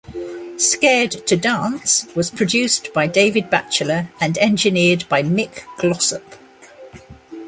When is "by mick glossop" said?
5.09-6.37